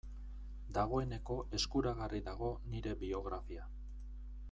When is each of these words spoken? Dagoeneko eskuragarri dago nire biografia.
Dagoeneko 0.77 1.37
eskuragarri 1.59 2.25
dago 2.31 2.51
nire 2.73 2.97
biografia. 3.07 3.73